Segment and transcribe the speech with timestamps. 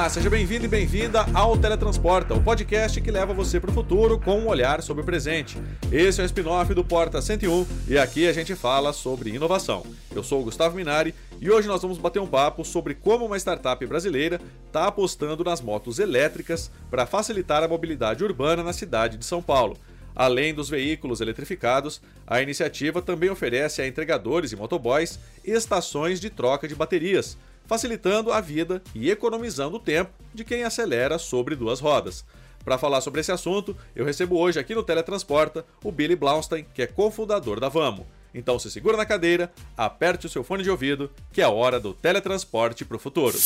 [0.00, 4.18] Olá, seja bem-vindo e bem-vinda ao Teletransporta, o podcast que leva você para o futuro
[4.18, 5.58] com um olhar sobre o presente.
[5.92, 9.84] Esse é o spin-off do Porta 101 e aqui a gente fala sobre inovação.
[10.14, 13.36] Eu sou o Gustavo Minari e hoje nós vamos bater um papo sobre como uma
[13.36, 19.26] startup brasileira está apostando nas motos elétricas para facilitar a mobilidade urbana na cidade de
[19.26, 19.76] São Paulo.
[20.16, 26.66] Além dos veículos eletrificados, a iniciativa também oferece a entregadores e motoboys estações de troca
[26.66, 27.36] de baterias
[27.70, 32.24] facilitando a vida e economizando o tempo de quem acelera sobre duas rodas.
[32.64, 36.82] Para falar sobre esse assunto, eu recebo hoje aqui no Teletransporta o Billy Blaustein, que
[36.82, 38.08] é cofundador da Vamo.
[38.34, 41.78] Então se segura na cadeira, aperte o seu fone de ouvido, que é a hora
[41.78, 43.38] do teletransporte para o futuro.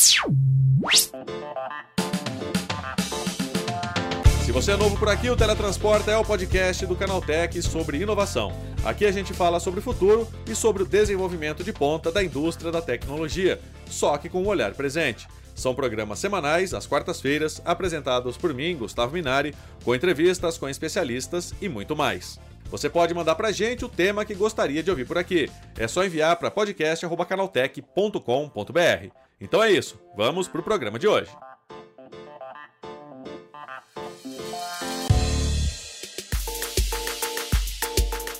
[4.55, 8.53] Você é novo por aqui, o Teletransporta é o podcast do Canaltech sobre inovação.
[8.85, 12.71] Aqui a gente fala sobre o futuro e sobre o desenvolvimento de ponta da indústria
[12.71, 15.27] da tecnologia, só que com um olhar presente.
[15.53, 21.67] São programas semanais, às quartas-feiras, apresentados por mim, Gustavo Minari, com entrevistas com especialistas e
[21.67, 22.39] muito mais.
[22.71, 25.51] Você pode mandar pra gente o tema que gostaria de ouvir por aqui.
[25.77, 29.09] É só enviar para podcast.canaltech.com.br.
[29.41, 31.29] Então é isso, vamos pro programa de hoje.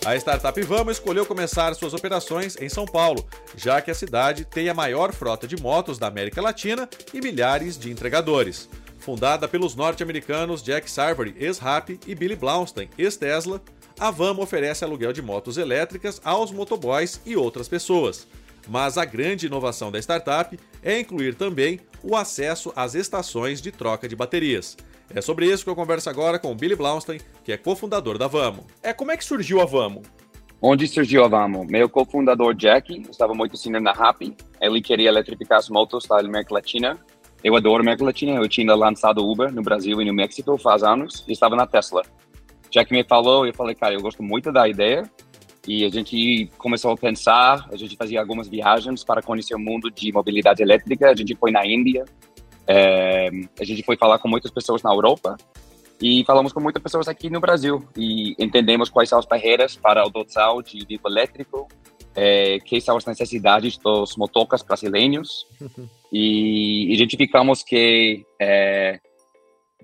[0.06, 3.26] A startup Vamo escolheu começar suas operações em São Paulo,
[3.58, 7.76] já que a cidade tem a maior frota de motos da América Latina e milhares
[7.76, 8.70] de entregadores.
[9.00, 13.60] Fundada pelos norte-americanos Jack Sarvery, ex-Rap, e Billy Blaustein, ex-Tesla,
[14.00, 18.28] a Vamo oferece aluguel de motos elétricas aos motoboys e outras pessoas.
[18.68, 24.08] Mas a grande inovação da startup é incluir também o acesso às estações de troca
[24.08, 24.78] de baterias.
[25.14, 28.28] É sobre isso que eu converso agora com o Billy Blaustein, que é cofundador da
[28.28, 28.66] Vamo.
[28.82, 30.02] É, como é que surgiu a Vamo?
[30.62, 31.66] Onde surgiu a Vamo?
[31.66, 34.36] Meu cofundador Jack estava muito assim na Rappi.
[34.60, 36.98] Ele queria eletrificar as motos da América Latina.
[37.44, 38.34] Eu adoro a América Latina.
[38.34, 42.02] Eu tinha lançado Uber no Brasil e no México faz anos e estava na Tesla.
[42.72, 45.10] Jack me falou e eu falei, cara, eu gosto muito da ideia.
[45.68, 49.90] E a gente começou a pensar, a gente fazia algumas viagens para conhecer o mundo
[49.90, 51.10] de mobilidade elétrica.
[51.10, 52.06] A gente foi na Índia,
[52.68, 55.38] é, a gente foi falar com muitas pessoas na Europa
[56.02, 60.02] e falamos com muitas pessoas aqui no Brasil e entendemos quais são as barreiras para
[60.02, 61.68] a adoção de veículo elétrico,
[62.16, 65.46] é, quais são as necessidades dos motocas brasileiros
[66.12, 69.00] e identificamos que é,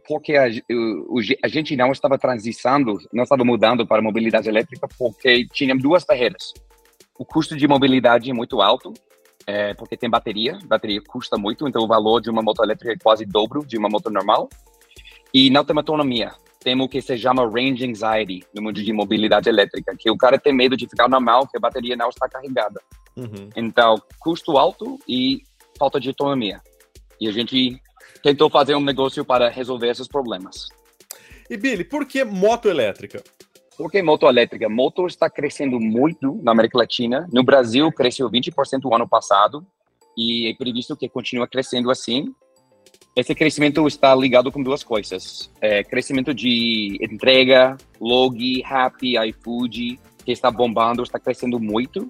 [0.07, 5.47] porque a, o, a, gente não estava transitando, não estava mudando para mobilidade elétrica porque
[5.53, 6.53] tinha duas barreiras.
[7.17, 8.93] O custo de mobilidade é muito alto
[9.45, 12.97] é, porque tem bateria, bateria custa muito, então o valor de uma moto elétrica é
[12.97, 14.49] quase dobro de uma moto normal.
[15.33, 16.33] E não tem autonomia.
[16.59, 20.37] Tem o que se chama range anxiety no mundo de mobilidade elétrica, que o cara
[20.37, 22.81] tem medo de ficar normal, que a bateria não está carregada.
[23.15, 23.49] Uhum.
[23.55, 25.41] Então, custo alto e
[25.77, 26.61] falta de autonomia.
[27.19, 27.81] E a gente
[28.21, 30.67] tentou fazer um negócio para resolver esses problemas.
[31.49, 33.23] E Billy, por que moto elétrica?
[33.77, 34.67] Por que moto elétrica?
[34.69, 37.27] Moto está crescendo muito na América Latina.
[37.31, 39.65] No Brasil, cresceu 20% o ano passado
[40.17, 42.33] e é previsto que continue crescendo assim.
[43.15, 50.31] Esse crescimento está ligado com duas coisas: é, crescimento de entrega, log, Happy, iFood, que
[50.31, 52.09] está bombando, está crescendo muito.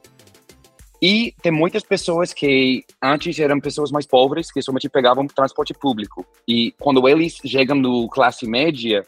[1.01, 6.23] E tem muitas pessoas que antes eram pessoas mais pobres, que somente pegavam transporte público.
[6.47, 9.03] E quando eles chegam no classe média,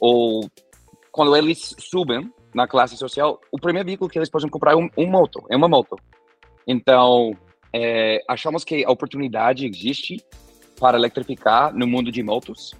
[0.00, 0.48] ou
[1.14, 4.90] quando eles subem na classe social, o primeiro veículo que eles podem comprar é um,
[4.98, 5.96] um moto, é uma moto.
[6.66, 7.30] Então,
[7.72, 10.16] é, achamos que a oportunidade existe
[10.76, 12.74] para eletrificar no mundo de motos.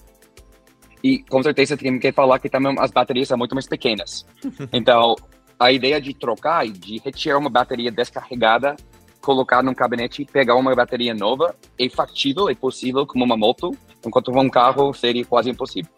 [1.00, 4.27] E com certeza tem que falar que também as baterias são muito mais pequenas.
[4.73, 5.15] Então,
[5.56, 8.75] a ideia de trocar e de retirar uma bateria descarregada,
[9.21, 13.71] colocar num gabinete e pegar uma bateria nova é factível, é possível como uma moto,
[14.05, 15.93] enquanto um carro seria quase impossível.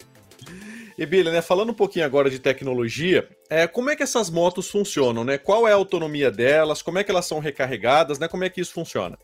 [0.98, 4.70] E Billy, né, falando um pouquinho agora de tecnologia, é, como é que essas motos
[4.70, 5.36] funcionam, né?
[5.36, 6.80] Qual é a autonomia delas?
[6.80, 8.28] Como é que elas são recarregadas, né?
[8.28, 9.18] Como é que isso funciona?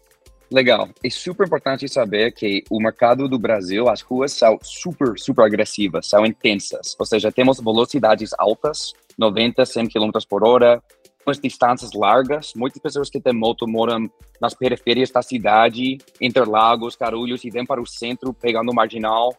[0.50, 0.90] Legal.
[1.02, 6.06] É super importante saber que o mercado do Brasil, as ruas são super, super agressivas,
[6.06, 6.94] são intensas.
[6.98, 10.82] Ou seja, temos velocidades altas, 90, 100 km por hora,
[11.26, 12.52] umas distâncias largas.
[12.54, 14.10] Muitas pessoas que têm moto moram
[14.42, 19.30] nas periferias da cidade, Interlagos, Carulhos, e vêm para o centro pegando marginal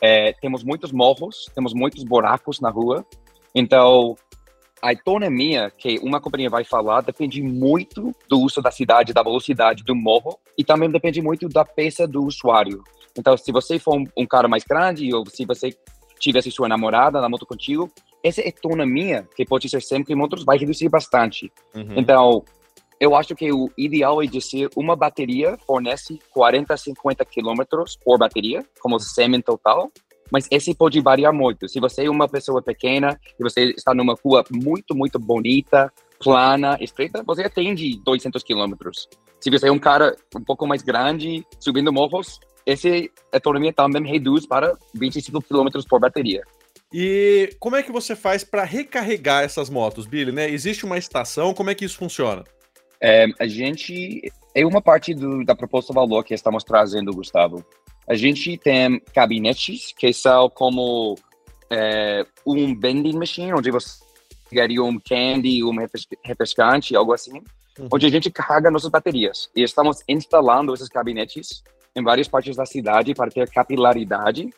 [0.00, 3.04] é, temos muitos morros, temos muitos buracos na rua.
[3.54, 4.16] Então,
[4.80, 9.82] a autonomia que uma companhia vai falar depende muito do uso da cidade, da velocidade
[9.82, 12.82] do morro e também depende muito da peça do usuário.
[13.18, 15.70] Então, se você for um, um cara mais grande ou se você
[16.20, 17.90] tivesse sua namorada na moto contigo,
[18.22, 21.52] essa autonomia, que pode ser 100 km, vai reduzir bastante.
[21.74, 21.94] Uhum.
[21.96, 22.44] Então,
[23.00, 28.18] eu acho que o ideal é dizer uma bateria fornece 40 a 50 quilômetros por
[28.18, 29.90] bateria, como semi total,
[30.30, 31.68] mas esse pode variar muito.
[31.68, 36.76] Se você é uma pessoa pequena e você está numa rua muito, muito bonita, plana,
[36.80, 39.08] estreita, você atende 200 quilômetros.
[39.40, 42.88] Se você é um cara um pouco mais grande, subindo morros, essa
[43.32, 46.42] autonomia também reduz para 25 quilômetros por bateria.
[46.92, 50.32] E como é que você faz para recarregar essas motos, Billy?
[50.32, 50.50] Né?
[50.50, 51.54] Existe uma estação?
[51.54, 52.44] Como é que isso funciona?
[53.00, 57.64] É, a gente é uma parte do, da proposta valor que estamos trazendo, Gustavo.
[58.08, 61.14] A gente tem gabinetes que são como
[61.70, 64.02] é, um vending machine, onde você
[64.48, 65.76] pegaria um candy, um
[66.24, 67.42] refrescante, algo assim,
[67.78, 67.88] uhum.
[67.92, 69.50] onde a gente carrega nossas baterias.
[69.54, 71.62] E estamos instalando esses gabinetes
[71.94, 74.48] em várias partes da cidade para ter capilaridade.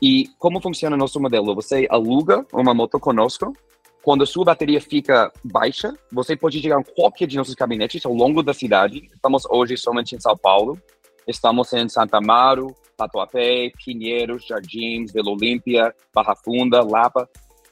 [0.00, 1.54] E como funciona nosso modelo?
[1.54, 3.52] Você aluga uma moto conosco.
[4.06, 8.14] Quando a sua bateria fica baixa, você pode chegar em qualquer de nossos gabinetes ao
[8.14, 9.10] longo da cidade.
[9.12, 10.80] Estamos hoje somente em São Paulo.
[11.26, 17.28] Estamos em Santa Amaro, Tatuapé, Pinheiros, Jardins, Vila Olímpia, Barra Funda, Lapa.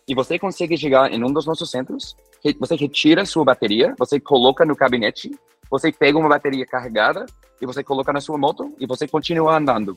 [0.08, 2.16] E você consegue chegar em um dos nossos centros,
[2.58, 5.30] você retira sua bateria, você coloca no gabinete,
[5.70, 7.26] você pega uma bateria carregada
[7.62, 9.96] e você coloca na sua moto e você continua andando.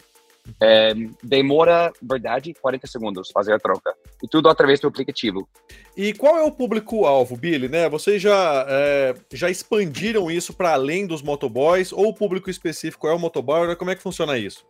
[0.61, 3.94] É, demora, verdade, 40 segundos fazer a troca.
[4.23, 5.47] E tudo através do aplicativo.
[5.95, 7.67] E qual é o público-alvo, Billy?
[7.67, 7.89] Né?
[7.89, 11.91] Vocês já, é, já expandiram isso para além dos motoboys?
[11.91, 13.75] Ou o público específico é o motoboy?
[13.75, 14.65] Como é que funciona isso?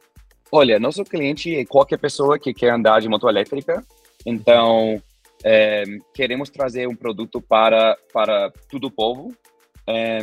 [0.51, 3.83] Olha, nosso cliente é qualquer pessoa que quer andar de moto elétrica.
[4.25, 5.01] Então,
[5.43, 5.83] é,
[6.13, 9.33] queremos trazer um produto para, para todo o povo.
[9.85, 10.19] É,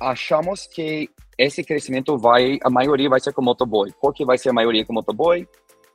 [0.00, 1.10] achamos que
[1.40, 3.90] esse crescimento vai, a maioria vai ser com motoboy.
[3.98, 5.48] Por que vai ser a maioria com motoboy?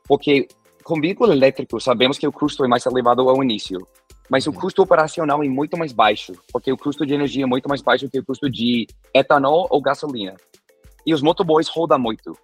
[0.08, 0.48] Porque
[0.82, 3.86] com veículo elétrico, sabemos que o custo é mais elevado ao início,
[4.28, 4.56] mas o uhum.
[4.56, 8.08] custo operacional é muito mais baixo, porque o custo de energia é muito mais baixo
[8.10, 10.34] que o custo de etanol ou gasolina.
[11.06, 12.36] E os motoboys rodam muito.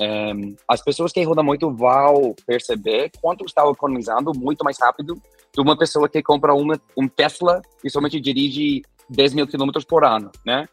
[0.00, 5.14] Um, as pessoas que rodam muito vão perceber quanto está economizando muito mais rápido
[5.52, 10.04] de uma pessoa que compra uma, um Tesla e somente dirige 10 mil quilômetros por
[10.04, 10.68] ano, né?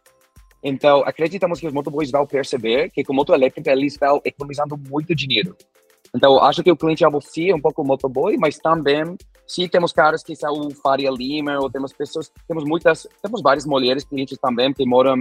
[0.63, 5.15] Então, acreditamos que os motoboys vão perceber que com moto elétrica eles estão economizando muito
[5.15, 5.55] dinheiro.
[6.15, 10.35] Então, acho que o cliente é um pouco motoboy, mas também sim temos caras que
[10.35, 14.85] são o Faria Lima, ou temos pessoas, temos muitas, temos várias mulheres clientes também que
[14.85, 15.17] moram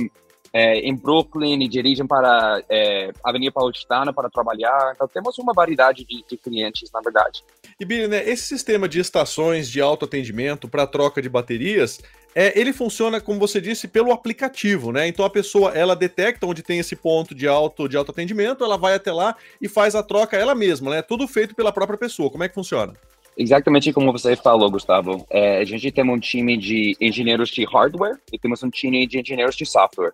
[0.52, 4.92] é, em Brooklyn e dirigem para é, Avenida Paulistana para trabalhar.
[4.94, 7.42] Então, temos uma variedade de, de clientes, na verdade.
[7.78, 12.00] E, Billy, né, esse sistema de estações de autoatendimento para troca de baterias,
[12.34, 15.08] é, ele funciona, como você disse, pelo aplicativo, né?
[15.08, 18.94] Então a pessoa ela detecta onde tem esse ponto de auto de autoatendimento, ela vai
[18.94, 21.00] até lá e faz a troca ela mesma, né?
[21.00, 22.28] Tudo feito pela própria pessoa.
[22.28, 22.92] Como é que funciona?
[23.38, 25.26] Exatamente como você falou, Gustavo.
[25.30, 29.20] É, a gente tem um time de engenheiros de hardware e temos um time de
[29.20, 30.12] engenheiros de software.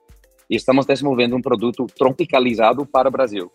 [0.52, 3.50] E estamos desenvolvendo um produto tropicalizado para o Brasil.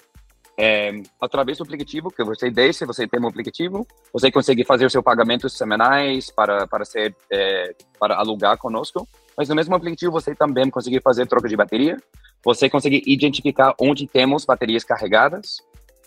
[0.58, 5.04] É, através do aplicativo que você desce, você tem um aplicativo, você consegue fazer seus
[5.04, 9.08] pagamentos semanais para para ser é, para alugar conosco.
[9.38, 11.98] Mas no mesmo aplicativo você também consegue fazer troca de bateria.
[12.44, 15.58] Você consegue identificar onde temos baterias carregadas.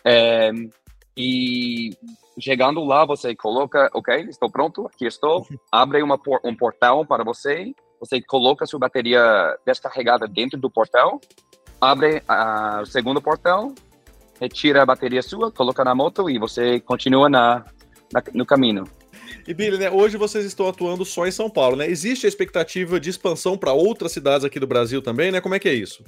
[0.04, 0.50] É,
[1.16, 1.90] e
[2.40, 5.46] chegando lá, você coloca, ok, estou pronto, aqui estou.
[5.70, 7.72] Abre uma, um portal para você.
[8.00, 9.22] Você coloca sua bateria
[9.64, 11.20] descarregada dentro do portal.
[11.80, 12.22] Abre
[12.82, 13.72] o segundo portal
[14.40, 17.64] retira a bateria sua, coloca na moto e você continua na,
[18.12, 18.84] na no caminho.
[19.46, 21.88] E Billy, né, hoje vocês estão atuando só em São Paulo, né?
[21.88, 25.40] Existe a expectativa de expansão para outras cidades aqui do Brasil também, né?
[25.40, 26.02] Como é que é isso?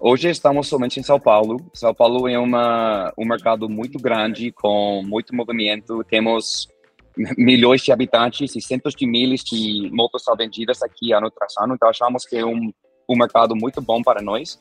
[0.00, 1.58] Hoje estamos somente em São Paulo.
[1.74, 6.04] São Paulo é uma, um mercado muito grande, com muito movimento.
[6.04, 6.68] Temos
[7.36, 11.74] milhões de habitantes e centos de milhas de motos são vendidas aqui ano tras ano.
[11.74, 12.72] Então, achamos que é um,
[13.08, 14.60] um mercado muito bom para nós.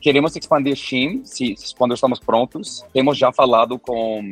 [0.00, 2.84] Queremos expandir Steam se, quando estamos prontos.
[2.92, 4.30] Temos já falado com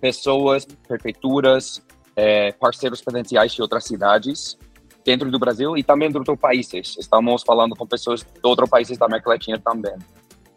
[0.00, 1.82] pessoas, prefeituras,
[2.16, 4.58] é, parceiros potenciais de outras cidades
[5.04, 6.96] dentro do Brasil e também de outros países.
[6.98, 9.94] Estamos falando com pessoas de outros países da América Latina também.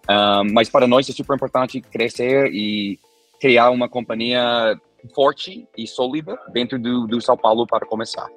[0.10, 2.98] Um, mas para nós é super importante crescer e
[3.40, 4.80] criar uma companhia
[5.14, 8.28] forte e sólida dentro do, do São Paulo para começar.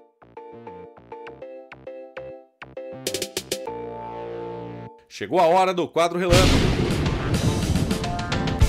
[5.08, 6.70] Chegou a hora do quadro relâmpago.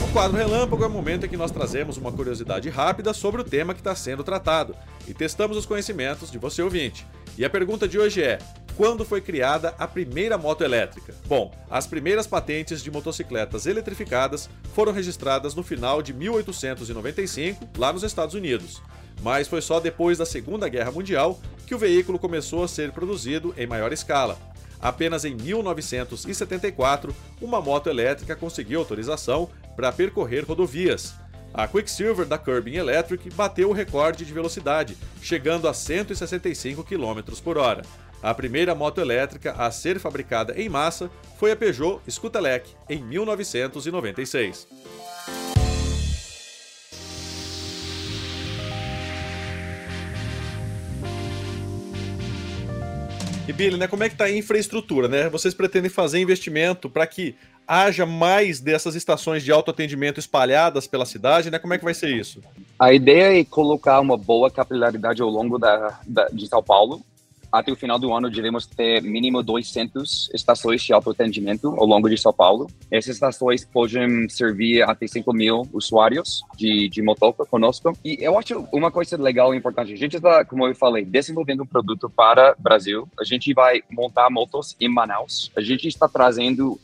[0.03, 3.43] O quadro relâmpago é o momento em que nós trazemos uma curiosidade rápida sobre o
[3.43, 4.75] tema que está sendo tratado
[5.07, 7.07] e testamos os conhecimentos de você ouvinte.
[7.37, 8.37] E a pergunta de hoje é:
[8.75, 11.13] quando foi criada a primeira moto elétrica?
[11.27, 18.03] Bom, as primeiras patentes de motocicletas eletrificadas foram registradas no final de 1895, lá nos
[18.03, 18.81] Estados Unidos.
[19.21, 23.53] Mas foi só depois da Segunda Guerra Mundial que o veículo começou a ser produzido
[23.57, 24.37] em maior escala.
[24.81, 31.13] Apenas em 1974, uma moto elétrica conseguiu autorização para percorrer rodovias.
[31.53, 37.57] A Quicksilver da Kerbin Electric bateu o recorde de velocidade, chegando a 165 km por
[37.57, 37.83] hora.
[38.23, 44.67] A primeira moto elétrica a ser fabricada em massa foi a Peugeot Scutelec, em 1996.
[53.47, 55.27] E Billy, né, como é que está a infraestrutura, né?
[55.27, 57.35] Vocês pretendem fazer investimento para que
[57.67, 61.57] haja mais dessas estações de autoatendimento espalhadas pela cidade, né?
[61.57, 62.39] Como é que vai ser isso?
[62.77, 67.01] A ideia é colocar uma boa capilaridade ao longo da, da de São Paulo
[67.51, 72.17] até o final do ano devemos ter mínimo 200 estações de autoatendimento ao longo de
[72.17, 72.67] São Paulo.
[72.89, 77.91] Essas estações podem servir até 5 mil usuários de, de motoca conosco.
[78.05, 79.91] E eu acho uma coisa legal e importante.
[79.91, 83.07] A gente está, como eu falei, desenvolvendo um produto para o Brasil.
[83.19, 85.51] A gente vai montar motos em Manaus.
[85.55, 86.79] A gente está trazendo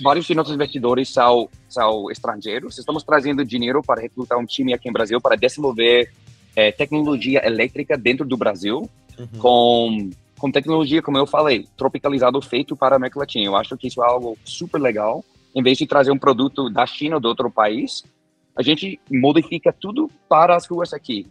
[0.00, 2.78] vários de nossos investidores são, são estrangeiros.
[2.78, 6.12] Estamos trazendo dinheiro para recrutar um time aqui em Brasil para desenvolver
[6.54, 9.38] é, tecnologia elétrica dentro do Brasil uhum.
[9.38, 13.46] com, com tecnologia, como eu falei, tropicalizado, feito para a América Latina.
[13.46, 15.24] Eu acho que isso é algo super legal.
[15.54, 18.04] Em vez de trazer um produto da China ou de outro país,
[18.56, 21.26] a gente modifica tudo para as ruas aqui.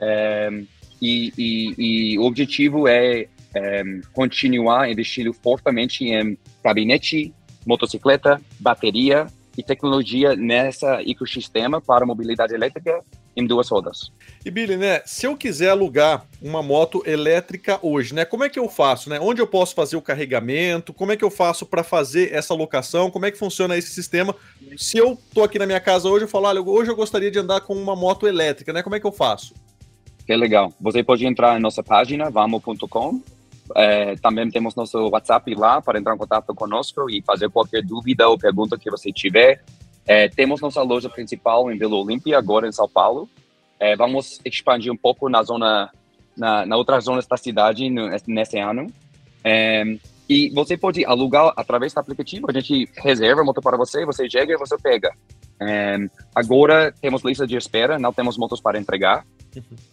[0.00, 0.50] É,
[1.00, 1.74] e, e,
[2.14, 3.82] e, o objetivo é, é
[4.12, 7.34] continuar investindo fortemente em gabinete,
[7.66, 13.02] motocicleta, bateria e tecnologia nessa ecossistema para mobilidade elétrica
[13.40, 14.12] em duas rodas.
[14.44, 18.58] E Billy, né, se eu quiser alugar uma moto elétrica hoje, né, como é que
[18.58, 19.18] eu faço, né?
[19.20, 20.92] Onde eu posso fazer o carregamento?
[20.92, 23.10] Como é que eu faço para fazer essa locação?
[23.10, 24.34] Como é que funciona esse sistema?
[24.76, 27.38] Se eu tô aqui na minha casa hoje, eu falo, olha, hoje eu gostaria de
[27.38, 28.82] andar com uma moto elétrica, né?
[28.82, 29.54] Como é que eu faço?
[30.26, 30.72] Que legal.
[30.80, 33.20] Você pode entrar em nossa página, vamo.com.
[33.76, 38.28] É, também temos nosso WhatsApp lá para entrar em contato conosco e fazer qualquer dúvida
[38.28, 39.62] ou pergunta que você tiver.
[40.06, 43.28] É, temos nossa loja principal em Vila Olímpia, agora em São Paulo.
[43.78, 45.90] É, vamos expandir um pouco na zona,
[46.36, 48.86] na, na outras zonas da cidade no, nesse ano.
[49.44, 49.84] É,
[50.28, 54.30] e você pode alugar através do aplicativo, a gente reserva a moto para você, você
[54.30, 55.12] chega e você pega.
[55.60, 55.98] É,
[56.34, 59.26] agora temos lista de espera, não temos motos para entregar.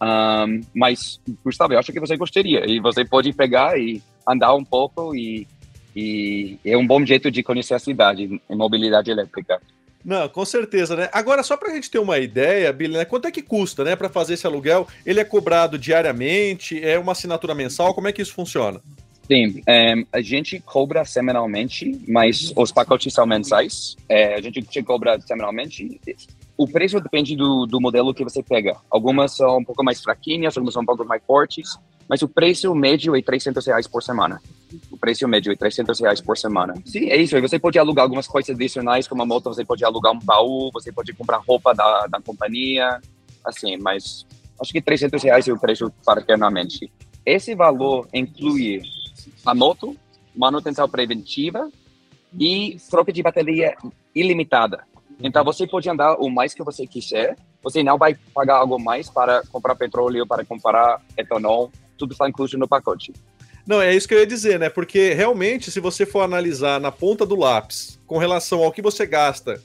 [0.02, 2.70] Um, mas, Gustavo, eu acho que você gostaria.
[2.70, 5.48] E você pode pegar e andar um pouco e,
[5.96, 9.60] e é um bom jeito de conhecer a cidade em mobilidade elétrica.
[10.08, 11.10] Não, com certeza, né?
[11.12, 13.04] Agora, só para a gente ter uma ideia, Billy, né?
[13.04, 14.88] quanto é que custa, né, para fazer esse aluguel?
[15.06, 16.82] Ele é cobrado diariamente?
[16.82, 17.94] É uma assinatura mensal?
[17.94, 18.80] Como é que isso funciona?
[19.28, 23.98] Sim, é, a gente cobra semanalmente, mas os pacotes são mensais.
[24.08, 26.00] É, a gente te cobra semanalmente.
[26.56, 28.78] O preço depende do, do modelo que você pega.
[28.90, 32.74] Algumas são um pouco mais fraquinhas, algumas são um pouco mais fortes mas o preço
[32.74, 34.42] médio é 300 reais por semana.
[34.92, 36.74] O preço médio é 300 reais por semana.
[36.86, 37.36] Sim, é isso.
[37.36, 40.70] Aí você pode alugar algumas coisas adicionais, como a moto, você pode alugar um baú,
[40.72, 43.00] você pode comprar roupa da, da companhia,
[43.46, 44.26] assim, mas
[44.60, 46.92] acho que 300 reais é o preço eternamente.
[47.26, 48.82] Esse valor inclui
[49.46, 49.96] a moto,
[50.36, 51.70] manutenção preventiva
[52.38, 53.76] e troca de bateria
[54.14, 54.84] ilimitada.
[55.20, 59.10] Então você pode andar o mais que você quiser, você não vai pagar algo mais
[59.10, 63.14] para comprar petróleo, para comprar etanol, tudo está incluso no pacote.
[63.68, 64.70] Não, é isso que eu ia dizer, né?
[64.70, 69.06] Porque realmente, se você for analisar na ponta do lápis, com relação ao que você
[69.06, 69.62] gasta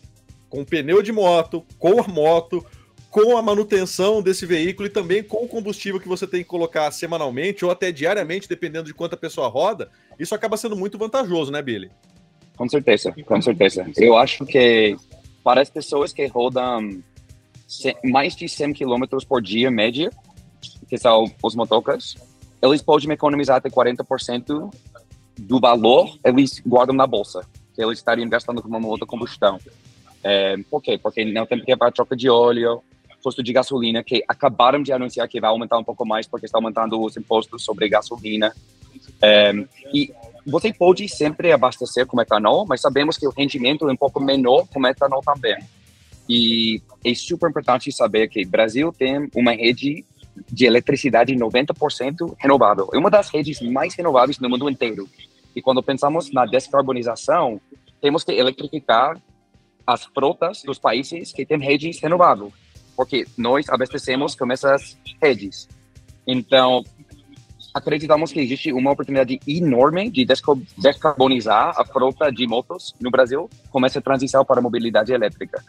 [0.50, 2.66] com pneu de moto, com a moto,
[3.09, 6.90] com a manutenção desse veículo e também com o combustível que você tem que colocar
[6.90, 11.62] semanalmente ou até diariamente, dependendo de quanta pessoa roda, isso acaba sendo muito vantajoso, né,
[11.62, 11.90] Billy?
[12.56, 13.87] Com certeza, com certeza.
[13.97, 14.97] Eu acho que
[15.44, 17.02] para as pessoas que rodam
[18.04, 20.11] mais de 100 km por dia, média,
[20.88, 22.16] que são os motocas,
[22.62, 24.73] eles podem economizar até 40%
[25.38, 29.59] do valor, eles guardam na bolsa, que eles estariam gastando com uma outra combustão.
[30.23, 30.97] É, por quê?
[30.97, 32.83] Porque não tem que pagar troca de óleo,
[33.23, 36.59] custo de gasolina, que acabaram de anunciar que vai aumentar um pouco mais, porque está
[36.59, 38.54] aumentando os impostos sobre gasolina.
[39.21, 39.52] É,
[39.92, 40.12] e
[40.47, 44.66] você pode sempre abastecer com etanol, mas sabemos que o rendimento é um pouco menor
[44.69, 45.57] com etanol também.
[46.28, 50.04] E é super importante saber que o Brasil tem uma rede
[50.51, 52.89] de eletricidade 90% renovável.
[52.93, 55.09] É uma das redes mais renováveis no mundo inteiro.
[55.55, 57.61] E quando pensamos na descarbonização,
[58.01, 59.21] temos que eletrificar
[59.87, 62.53] as frotas dos países que têm redes renováveis,
[62.97, 65.69] porque nós abastecemos com essas redes.
[66.27, 66.85] Então,
[67.75, 70.27] acreditamos que existe uma oportunidade enorme de
[70.77, 75.62] descarbonizar a frota de motos no Brasil com essa transição para a mobilidade elétrica.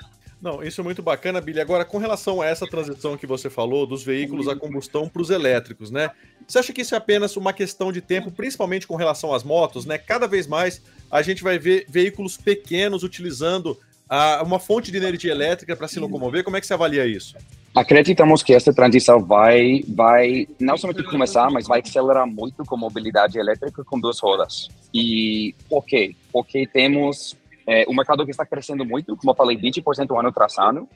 [0.43, 1.61] Não, isso é muito bacana, Billy.
[1.61, 5.29] Agora, com relação a essa transição que você falou dos veículos a combustão para os
[5.29, 6.11] elétricos, né?
[6.45, 9.85] Você acha que isso é apenas uma questão de tempo, principalmente com relação às motos,
[9.85, 9.97] né?
[9.97, 15.31] Cada vez mais a gente vai ver veículos pequenos utilizando a, uma fonte de energia
[15.31, 16.43] elétrica para se locomover.
[16.43, 17.37] Como é que você avalia isso?
[17.73, 23.39] Acreditamos que essa transição vai, vai não somente começar, mas vai acelerar muito com mobilidade
[23.39, 24.67] elétrica com duas rodas.
[24.93, 26.13] E por quê?
[26.33, 27.33] Porque temos
[27.67, 30.87] é, o mercado que está crescendo muito, como eu falei, 20% ano tras ano.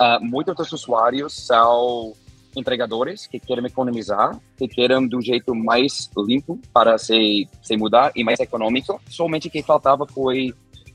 [0.00, 2.12] Uh, muitos dos usuários são
[2.56, 8.22] entregadores que querem economizar, que querem do jeito mais limpo para se, se mudar e
[8.22, 9.00] mais econômico.
[9.08, 10.54] Somente o que faltava foi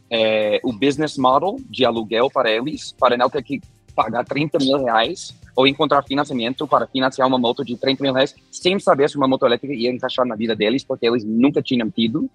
[0.10, 3.62] é, o business model de aluguel para eles, para não ter que
[3.96, 8.34] pagar 30 mil reais ou encontrar financiamento para financiar uma moto de 30 mil reais
[8.50, 11.90] sem saber se uma moto elétrica ia encaixar na vida deles, porque eles nunca tinham
[11.90, 12.30] tido.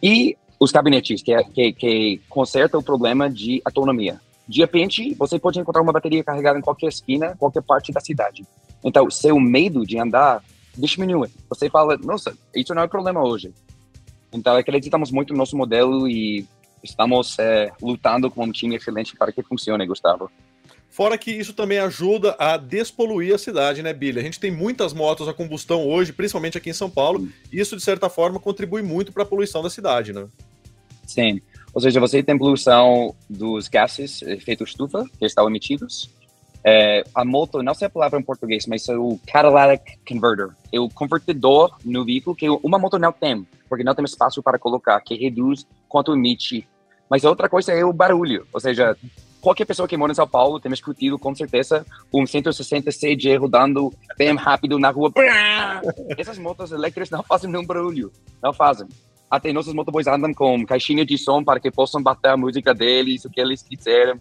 [0.00, 4.20] E os gabinetes, que, é, que, que conserta o problema de autonomia.
[4.48, 8.46] De repente, você pode encontrar uma bateria carregada em qualquer esquina, qualquer parte da cidade.
[8.84, 10.42] Então, seu medo de andar
[10.76, 11.28] diminui.
[11.48, 13.52] Você fala, nossa, isso não é problema hoje.
[14.32, 16.46] Então, acreditamos muito no nosso modelo e
[16.82, 20.30] estamos é, lutando com um time excelente para que funcione, Gustavo.
[20.90, 24.18] Fora que isso também ajuda a despoluir a cidade, né, Billy?
[24.18, 27.76] A gente tem muitas motos a combustão hoje, principalmente aqui em São Paulo, e isso,
[27.76, 30.26] de certa forma, contribui muito para a poluição da cidade, né?
[31.06, 31.40] Sim.
[31.72, 36.10] Ou seja, você tem poluição dos gases efeito estufa que estão emitidos.
[36.64, 40.48] É, a moto, não sei a palavra em português, mas é o catalytic converter.
[40.72, 44.58] É o convertedor no veículo que uma moto não tem, porque não tem espaço para
[44.58, 46.66] colocar, que reduz quanto emite.
[47.08, 48.46] Mas outra coisa é o barulho.
[48.52, 48.96] Ou seja,
[49.40, 53.92] qualquer pessoa que mora em São Paulo tem discutido com certeza um 160 CG rodando
[54.18, 55.12] bem rápido na rua.
[56.18, 58.10] Essas motos elétricas não fazem nenhum barulho,
[58.42, 58.88] não fazem.
[59.30, 63.24] Até nossos motoboys andam com caixinha de som para que possam bater a música deles,
[63.24, 64.20] o que eles quiserem.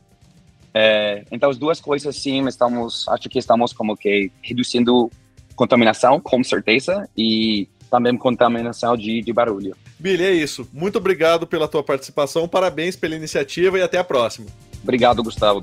[0.73, 5.09] É, então, as duas coisas, sim, estamos, acho que estamos como que reduzindo
[5.55, 9.75] contaminação, com certeza, e também contaminação de, de barulho.
[9.97, 10.67] Billy, é isso.
[10.73, 14.47] Muito obrigado pela tua participação, parabéns pela iniciativa e até a próxima.
[14.83, 15.61] Obrigado, Gustavo.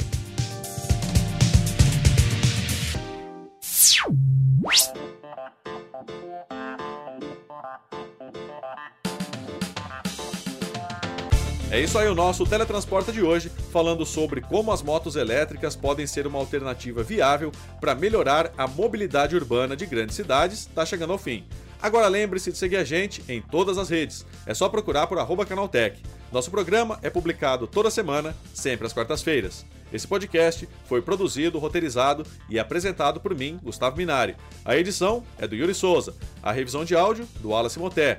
[11.72, 16.06] É isso aí o nosso Teletransporta de hoje, falando sobre como as motos elétricas podem
[16.06, 21.18] ser uma alternativa viável para melhorar a mobilidade urbana de grandes cidades, está chegando ao
[21.18, 21.46] fim.
[21.80, 24.26] Agora lembre-se de seguir a gente em todas as redes.
[24.44, 26.02] É só procurar por arroba Canaltech.
[26.30, 29.64] Nosso programa é publicado toda semana, sempre às quartas-feiras.
[29.90, 34.36] Esse podcast foi produzido, roteirizado e apresentado por mim, Gustavo Minari.
[34.62, 38.18] A edição é do Yuri Souza, a revisão de áudio do Wallace Moté.